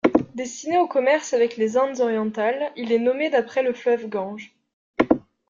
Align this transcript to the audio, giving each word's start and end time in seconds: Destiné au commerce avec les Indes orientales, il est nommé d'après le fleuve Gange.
Destiné 0.33 0.79
au 0.79 0.87
commerce 0.87 1.31
avec 1.33 1.57
les 1.57 1.77
Indes 1.77 1.99
orientales, 1.99 2.71
il 2.75 2.91
est 2.91 2.97
nommé 2.97 3.29
d'après 3.29 3.61
le 3.61 3.71
fleuve 3.71 4.09
Gange. 4.09 4.51